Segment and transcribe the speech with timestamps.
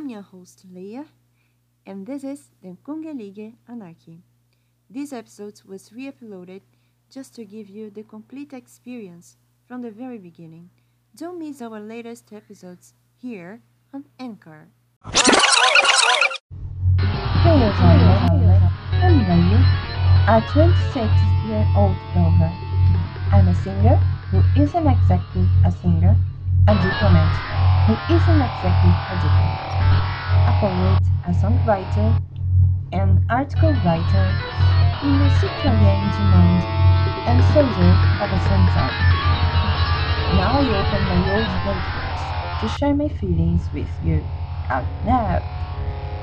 [0.00, 1.04] I'm your host Leah,
[1.84, 4.22] and this is the Kungelige Anarchy.
[4.88, 6.62] This episode was re uploaded
[7.10, 9.36] just to give you the complete experience
[9.68, 10.70] from the very beginning.
[11.14, 13.60] Don't miss our latest episodes here
[13.92, 14.68] on Anchor.
[15.04, 15.20] Hey
[17.60, 18.00] everyone,
[19.04, 19.60] I'm Leah,
[20.32, 22.52] a 26-year-old blogger.
[23.36, 23.96] I'm a singer
[24.32, 26.16] who isn't exactly a singer,
[26.68, 27.36] a diplomat
[27.86, 29.69] who isn't exactly a diplomat,
[30.46, 32.20] a poet, a songwriter,
[32.92, 34.38] an article writer,
[35.02, 36.68] musicalian demand,
[37.26, 38.96] and soldier of a sunset.
[40.30, 44.30] Now I open my old notebooks to share my feelings with you
[44.70, 45.44] out now.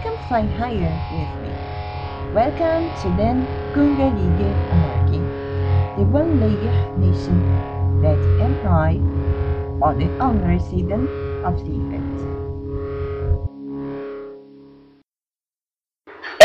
[0.00, 1.60] Come fly higher with me.
[2.32, 5.30] Welcome to the Kungalige Anarchy,
[5.94, 7.52] the one-layer nation
[8.00, 9.04] that employ
[9.80, 11.12] all the unresident
[11.42, 12.28] of the earth.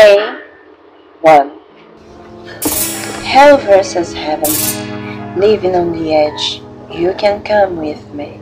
[0.06, 0.38] A
[1.22, 1.58] 1
[3.24, 4.52] Hell versus heaven.
[5.40, 6.60] Living on the edge,
[6.94, 8.38] you can come with me.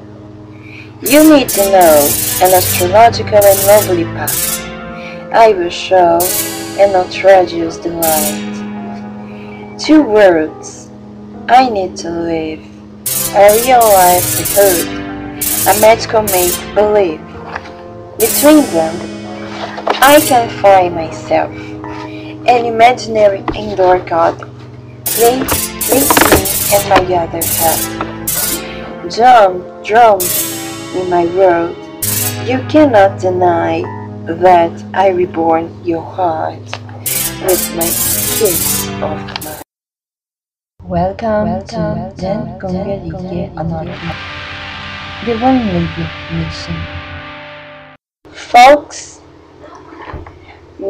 [1.02, 2.10] You need to know
[2.42, 4.60] an astrological and lovely path.
[5.32, 6.18] I will show
[6.80, 9.78] and not reduce the light.
[9.78, 10.90] Two worlds.
[11.48, 12.58] I need to live.
[13.36, 14.88] A real life hood,
[15.68, 17.22] a magical make believe.
[18.18, 19.11] Between them,
[20.04, 24.38] I can find myself, an imaginary indoor god,
[25.18, 25.48] link,
[25.88, 26.42] link me
[26.74, 27.80] and my other half.
[29.08, 30.20] Drum, drum
[30.94, 31.76] in my world,
[32.46, 33.80] you cannot deny
[34.26, 36.60] that I reborn your heart
[37.40, 37.88] with my
[38.36, 39.62] kiss of mine.
[40.82, 44.12] Welcome, to the Kungalige Anarchy,
[45.24, 46.76] the one-layer nation.
[48.30, 49.21] Folks,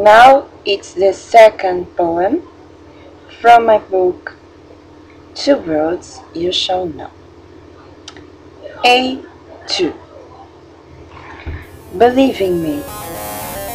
[0.03, 2.41] now it's the second poem
[3.39, 4.35] from my book
[5.33, 7.09] Two Words You Shall Know.
[8.83, 9.95] A2
[11.97, 12.83] Believing me,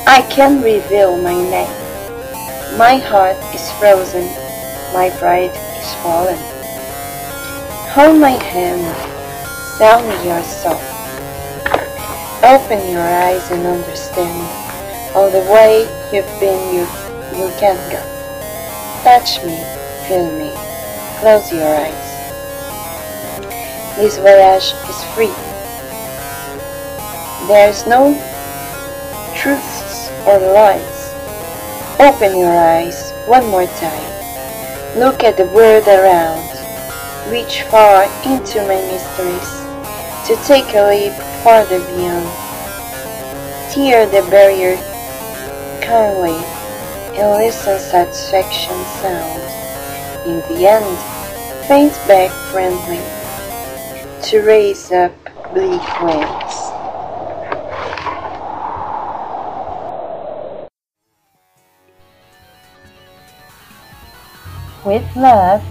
[0.07, 2.77] I can reveal my name.
[2.77, 4.27] My heart is frozen,
[4.93, 6.37] my pride is fallen.
[7.97, 8.85] Hold my hand,
[9.79, 10.79] tell me your soul.
[12.45, 14.68] Open your eyes and understand.
[15.19, 15.81] All the way
[16.13, 16.83] you've been, you,
[17.35, 17.99] you can go.
[19.03, 19.59] Touch me,
[20.07, 20.53] feel me,
[21.19, 22.09] close your eyes.
[23.97, 25.35] This voyage is free.
[27.49, 28.15] There is no
[29.35, 31.11] truths or lies.
[31.99, 34.09] Open your eyes one more time.
[34.97, 36.47] Look at the world around.
[37.29, 39.51] Reach far into my mysteries
[40.29, 42.31] to take a leap farther beyond.
[43.73, 44.79] Tear the barrier
[45.89, 46.37] kindly
[47.17, 49.41] and listen satisfaction sound.
[50.29, 53.01] In the end, faint back friendly
[54.29, 55.13] to raise up
[55.55, 56.55] bleak wings.
[64.85, 65.65] With love,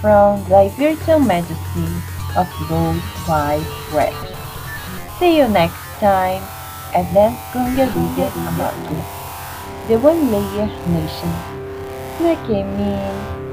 [0.00, 1.86] from thy virtual majesty
[2.36, 2.98] of gold
[3.30, 3.62] white
[3.94, 4.14] red.
[5.20, 6.42] See you next time
[6.92, 9.23] at the Kungalige Anarchy,
[9.86, 11.28] the one-layer nation.
[12.18, 13.43] Nakemin